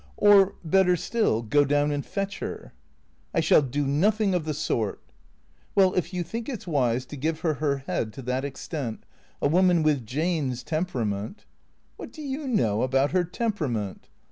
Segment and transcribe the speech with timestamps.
[0.17, 2.73] "Or better still, go down and fetch her.""
[3.35, 4.99] I shall do nothing of the sort.""
[5.75, 8.67] Well, if you think it 's wise to give her her head to that ex
[8.67, 9.05] tent—
[9.43, 11.45] a woman with Jane's temperament"
[11.97, 14.09] "What do you know about her temperament?"